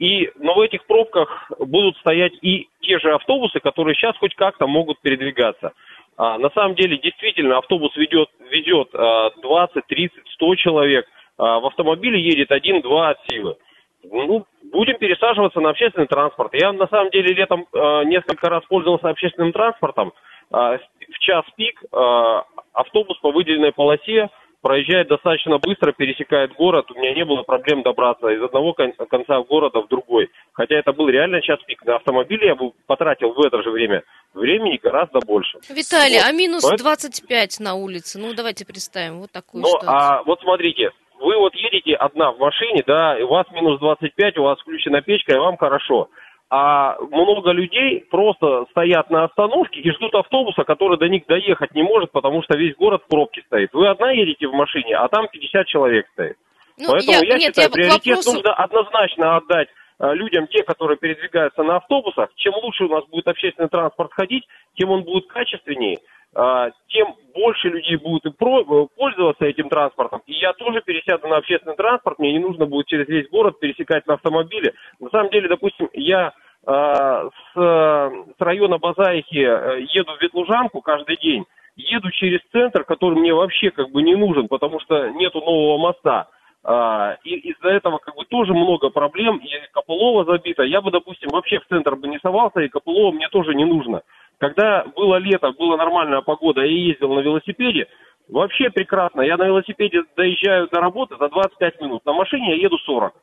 [0.00, 4.66] И, но в этих пробках будут стоять и те же автобусы, которые сейчас хоть как-то
[4.66, 5.72] могут передвигаться.
[6.16, 11.06] А, на самом деле, действительно, автобус ведет, везет а, 20, 30, 100 человек.
[11.36, 13.56] А, в автомобиле едет один-два от силы.
[14.02, 16.54] Ну, будем пересаживаться на общественный транспорт.
[16.54, 20.14] Я, на самом деле, летом а, несколько раз пользовался общественным транспортом.
[20.50, 24.30] А, в час пик а, автобус по выделенной полосе
[24.62, 26.90] проезжает достаточно быстро, пересекает город.
[26.90, 30.30] У меня не было проблем добраться из одного кон- конца города в другой.
[30.52, 31.84] Хотя это был реально час пик.
[31.84, 34.02] На автомобиле я бы потратил в это же время
[34.34, 35.58] времени гораздо больше.
[35.68, 36.26] Виталий, Вот.
[36.28, 38.18] а минус Поэтому- 25 на улице?
[38.18, 42.82] Ну, давайте представим вот такую Ну, а вот смотрите, вы вот едете одна в машине,
[42.86, 46.08] да, и у вас минус 25, у вас включена печка, и вам хорошо.
[46.52, 51.82] А много людей просто стоят на остановке и ждут автобуса, который до них доехать не
[51.84, 53.72] может, потому что весь город в пробке стоит.
[53.72, 56.36] Вы одна едете в машине, а там 50 человек стоит.
[56.76, 59.68] Ну, Поэтому я, нет, считаю, я приоритет вопросу- нужно однозначно отдать
[60.00, 62.30] людям, те, которые передвигаются на автобусах.
[62.36, 65.98] Чем лучше у нас будет общественный транспорт ходить, тем он будет качественнее,
[66.34, 70.22] э, тем больше людей про- э, пользоваться этим транспортом.
[70.26, 74.06] И я тоже пересяду на общественный транспорт, мне не нужно будет через весь город пересекать
[74.06, 74.72] на автомобиле.
[75.00, 76.32] На самом деле, допустим, я
[76.66, 81.44] э, с, э, с района Базаихи э, еду в Ветлужанку каждый день,
[81.76, 86.28] еду через центр, который мне вообще как бы не нужен, потому что нету нового моста.
[86.62, 90.62] А, и из-за этого как бы тоже много проблем, и Копылова забита.
[90.62, 94.02] Я бы, допустим, вообще в центр бы не совался, и Копылова мне тоже не нужно.
[94.38, 97.88] Когда было лето, была нормальная погода, я ездил на велосипеде,
[98.28, 99.22] вообще прекрасно.
[99.22, 103.14] Я на велосипеде доезжаю до работы за 25 минут, на машине я еду 40.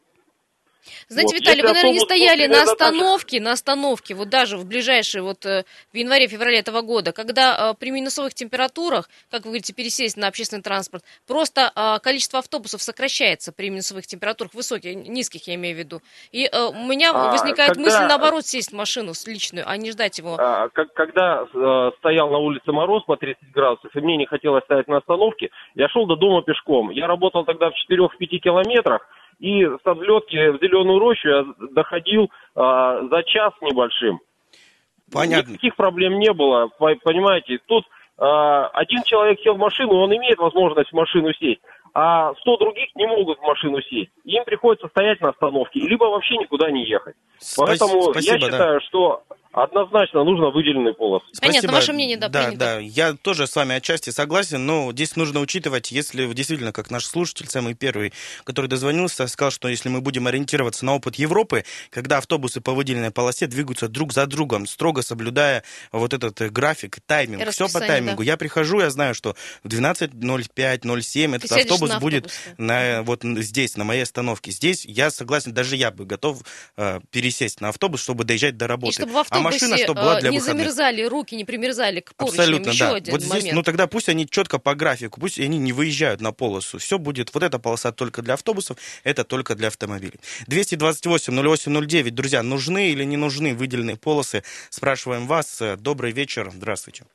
[1.08, 4.66] Знаете, Вот, Виталий, если вы, наверное, не стояли на остановке, на остановке, вот даже в
[4.66, 9.74] ближайшие, вот э, в январе-феврале этого года, когда э, при минусовых температурах, как вы говорите,
[9.74, 15.56] пересесть на общественный транспорт, просто э, количество автобусов сокращается при минусовых температурах, высоких, низких, я
[15.56, 16.02] имею в виду.
[16.32, 19.92] И у меня А, возникает когда- мысль, наоборот, сесть в машину с личную, а не
[19.92, 20.36] ждать его.
[20.40, 24.64] А, как- когда э, стоял на улице мороз по 30 градусов, и мне не хотелось
[24.64, 26.90] стоять на остановке, я шел до дома пешком.
[26.92, 29.08] Я работал тогда в 4-5 километрах,
[29.40, 34.20] и с взлетки в Зеленую рощу я доходил а, за час небольшим.
[35.12, 35.52] Понятно.
[35.52, 37.60] Никаких проблем не было, по- понимаете.
[37.66, 37.86] Тут
[38.18, 41.62] а, один человек сел в машину, он имеет возможность в машину сесть,
[41.94, 44.12] а 100 других не могут в машину сесть.
[44.26, 47.16] Им приходится стоять на остановке, либо вообще никуда не ехать.
[47.38, 48.46] Спас- Поэтому спасибо, я да.
[48.52, 51.26] считаю, что однозначно нужно выделенные полосы.
[51.42, 52.60] Понятно, ваше мнение, да, да, принято.
[52.60, 57.06] да, я тоже с вами отчасти согласен, но здесь нужно учитывать, если действительно, как наш
[57.06, 62.18] слушатель, самый первый, который дозвонился, сказал, что если мы будем ориентироваться на опыт Европы, когда
[62.18, 67.50] автобусы по выделенной полосе двигаются друг за другом, строго соблюдая вот этот э, график, тайминг,
[67.50, 68.24] все по таймингу.
[68.24, 68.32] да.
[68.32, 72.64] Я прихожу, я знаю, что в 12.05, 07 этот автобус на будет автобус, да.
[72.64, 74.52] на, вот здесь, на моей остановке.
[74.52, 76.42] Здесь я согласен, даже я бы готов
[76.78, 78.92] э, пересесть на автобус, чтобы доезжать до работы.
[78.92, 80.64] И чтобы в а автобусе машина, чтобы была э, для не выходных.
[80.66, 82.40] замерзали руки, не примерзали к поручням.
[82.42, 82.96] Абсолютно, Еще да.
[82.96, 83.54] один вот здесь, момент.
[83.56, 86.78] ну тогда пусть они четко по графику, пусть они не выезжают на полосу.
[86.80, 90.20] Все будет, вот эта полоса только для автобусов, это только для автомобилей.
[90.50, 94.44] 228-08-09, друзья, нужны или не нужны выделенные полосы?
[94.70, 95.62] Спрашиваем вас.
[95.62, 97.06] Э, Добрый вечер, здравствуйте.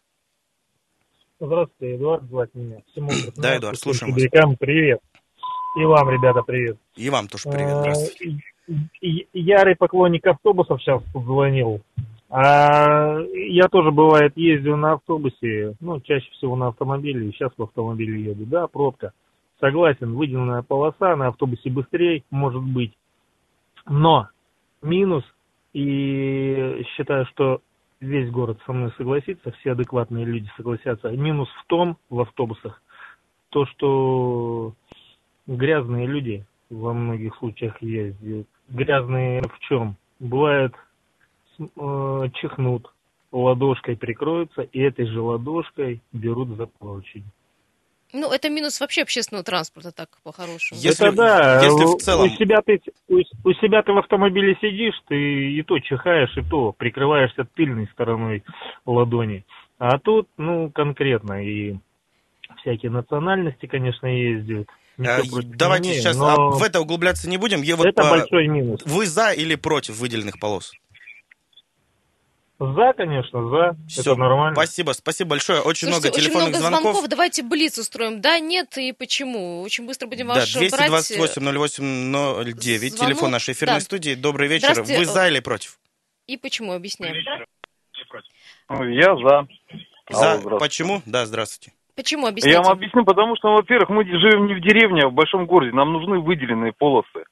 [1.41, 2.79] Здравствуйте, Эдуард звать меня.
[2.93, 4.23] Всему Да, Эдуард, слушаем вас.
[4.59, 5.01] Привет.
[5.79, 6.77] И вам, ребята, привет.
[6.97, 8.39] И вам тоже привет, здравствуйте.
[8.69, 11.81] Э, и- Ярый поклонник автобусов сейчас позвонил.
[12.35, 18.23] А я тоже, бывает, ездил на автобусе, ну, чаще всего на автомобиле, сейчас в автомобиле
[18.31, 18.47] еду.
[18.47, 19.13] Да, пробка.
[19.61, 22.95] Согласен, выделенная полоса на автобусе быстрее, может быть.
[23.87, 24.29] Но
[24.81, 25.25] минус,
[25.75, 27.61] и считаю, что
[28.01, 31.11] весь город со мной согласится, все адекватные люди согласятся.
[31.11, 32.81] Минус в том, в автобусах,
[33.51, 34.73] то, что
[35.47, 38.47] грязные люди во многих случаях ездят.
[38.71, 39.97] Грязные в чем?
[40.19, 40.73] Бывает,
[41.77, 42.93] э, чихнут,
[43.33, 47.25] ладошкой прикроются, и этой же ладошкой берут за поручень.
[48.15, 50.79] Ну, это минус вообще общественного транспорта, так по-хорошему.
[50.79, 52.27] Если, это да, если в целом...
[52.27, 56.43] у, себя ты, у, у себя ты в автомобиле сидишь, ты и то чихаешь, и
[56.43, 58.45] то прикрываешься тыльной стороной
[58.85, 59.47] ладони.
[59.79, 61.77] А тут, ну, конкретно, и
[62.61, 64.69] всякие национальности, конечно, ездят.
[64.99, 65.21] А,
[65.57, 66.51] давайте меня, сейчас но...
[66.51, 67.63] в это углубляться не будем.
[67.63, 68.11] Я вот это по...
[68.11, 68.83] большой минус.
[68.85, 70.73] Вы за или против выделенных полос?
[72.63, 73.77] За, конечно, за.
[73.89, 74.55] Все, это нормально.
[74.55, 75.61] Спасибо, спасибо большое.
[75.61, 76.93] Очень Слушайте, много телефонных очень много звонков.
[76.93, 77.11] звонков.
[77.11, 78.21] Давайте блиц устроим.
[78.21, 79.63] Да, нет и почему?
[79.63, 83.07] Очень быстро будем да, ваш 228 08 09, звонок.
[83.09, 83.81] телефон нашей эфирной да.
[83.81, 84.15] студии.
[84.15, 84.81] Добрый вечер.
[84.81, 85.79] Вы за или против?
[86.29, 86.73] И почему?
[86.73, 87.17] Объясняем.
[88.71, 89.49] Я за.
[90.11, 90.39] За.
[90.59, 91.03] Почему?
[91.05, 91.77] Да, здравствуйте.
[91.97, 92.27] Почему?
[92.29, 92.55] Объясните.
[92.55, 95.73] Я вам объясню, потому что, во-первых, мы живем не в деревне, а в большом городе.
[95.73, 97.25] Нам нужны выделенные полосы.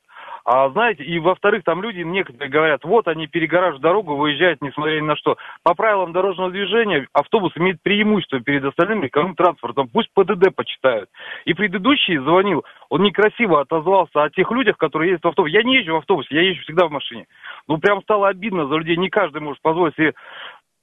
[0.53, 5.05] А знаете, и во-вторых, там люди некоторые говорят, вот они перегораживают дорогу, выезжают, несмотря ни
[5.05, 5.37] на что.
[5.63, 9.87] По правилам дорожного движения автобус имеет преимущество перед остальным легковым транспортом.
[9.87, 11.09] Пусть ПДД почитают.
[11.45, 15.55] И предыдущий звонил, он некрасиво отозвался о тех людях, которые ездят в автобусе.
[15.55, 17.27] Я не езжу в автобусе, я езжу всегда в машине.
[17.69, 18.97] Ну, прям стало обидно за людей.
[18.97, 20.15] Не каждый может позволить себе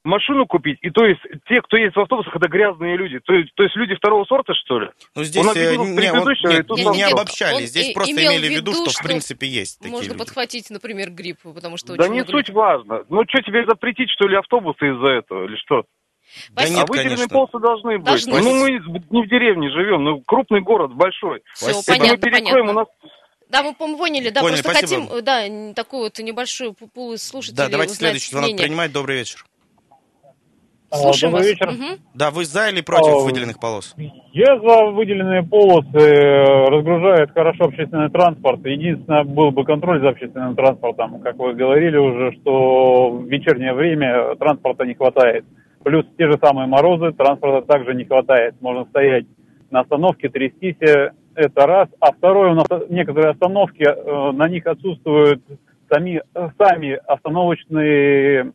[0.08, 3.20] машину купить, и то есть те, кто есть в автобусах, это грязные люди.
[3.20, 4.89] То есть, то есть люди второго сорта, что ли?
[5.15, 8.74] Ну, здесь он э, не, он, не, не обобщали, он здесь просто имели в виду,
[8.74, 10.17] что, что в принципе есть такие Можно люди.
[10.17, 13.04] подхватить, например, грипп, потому что Да не суть важно.
[13.10, 15.84] Ну, что тебе запретить, что ли, автобусы из-за этого, или что?
[16.52, 18.06] Да нет, а выделенные полосы должны быть.
[18.06, 18.41] Должны.
[18.41, 21.41] Ну, мы не в деревне живем, ну, крупный город, большой.
[21.54, 22.72] Все, Если понятно, мы перекроем, понятно.
[22.72, 22.88] у нас
[23.50, 25.08] да, мы поняли, да, Поняли, просто спасибо.
[25.08, 28.65] хотим, да, такую вот небольшую пулу слушателей Да, давайте следующий звонок мнение.
[28.65, 28.91] принимать.
[28.91, 29.46] Добрый вечер.
[30.89, 31.60] Слушаем Добрый вас.
[31.60, 31.69] вечер.
[31.69, 32.00] Угу.
[32.13, 33.93] Да, вы за или против а, выделенных полос?
[34.32, 36.69] Я за выделенные полосы.
[36.69, 38.65] Разгружает хорошо общественный транспорт.
[38.65, 41.19] Единственное, был бы контроль за общественным транспортом.
[41.19, 45.43] Как вы говорили уже, что в вечернее время транспорта не хватает.
[45.84, 48.56] Плюс те же самые морозы, транспорта также не хватает.
[48.62, 49.26] Можно стоять
[49.71, 50.78] на остановке, трястись.
[50.80, 51.89] Это раз.
[52.00, 55.43] А второе, у нас некоторые остановки, э, на них отсутствуют
[55.89, 56.21] сами,
[56.58, 58.54] сами остановочные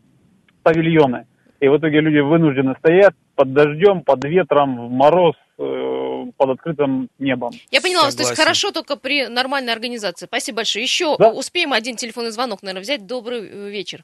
[0.63, 1.27] павильоны.
[1.63, 7.09] И в итоге люди вынуждены стоять под дождем, под ветром, в мороз, э, под открытым
[7.21, 7.53] небом.
[7.71, 10.27] Я поняла вас, то есть хорошо только при нормальной организации.
[10.27, 10.83] Спасибо большое.
[10.83, 11.31] Еще да?
[11.31, 13.07] успеем один телефонный звонок, наверное, взять.
[13.07, 14.03] Добрый э, вечер.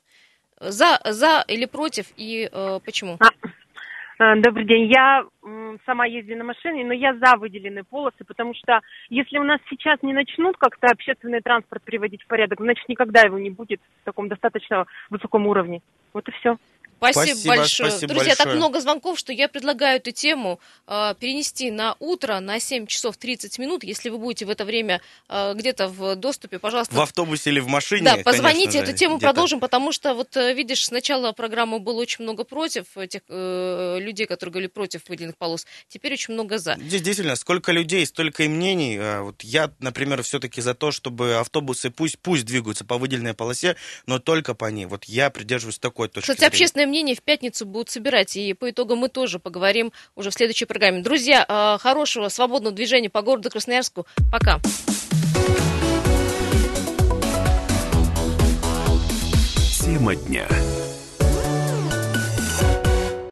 [0.61, 3.19] За, за или против и э, почему?
[3.19, 4.87] А, э, добрый день.
[4.87, 5.25] Я
[5.85, 10.01] сама езжу на машине, но я за выделенные полосы, потому что если у нас сейчас
[10.03, 14.29] не начнут как-то общественный транспорт приводить в порядок, значит никогда его не будет в таком
[14.29, 15.81] достаточно высоком уровне.
[16.13, 16.57] Вот и все.
[16.99, 17.91] Спасибо, спасибо большое.
[17.91, 18.47] Спасибо Друзья, большое.
[18.47, 23.17] так много звонков, что я предлагаю эту тему э, перенести на утро, на 7 часов
[23.17, 23.85] 30 минут.
[23.85, 26.95] Если вы будете в это время э, где-то в доступе, пожалуйста.
[26.95, 28.03] В автобусе или в машине.
[28.03, 32.45] Да, позвоните, эту тему продолжим, потому что, вот э, видишь, сначала программы было очень много
[32.45, 35.67] против этих э, людей, которые говорили против выделенных полос.
[35.89, 36.77] Теперь очень много за.
[36.81, 38.97] Здесь действительно сколько людей, столько и мнений.
[38.97, 43.77] Э, вот я, например, все-таки за то, чтобы автобусы пусть, пусть двигаются по выделенной полосе,
[44.07, 44.87] но только по ней.
[44.87, 46.49] Вот я придерживаюсь такой точки Кстати, зрения.
[46.49, 50.65] общественное мнение в пятницу будут собирать, и по итогам мы тоже поговорим уже в следующей
[50.65, 51.03] программе.
[51.03, 54.07] Друзья, э, хорошего свободного движения по городу Красноярску.
[54.33, 54.61] Пока.
[59.85, 60.47] Тема дня.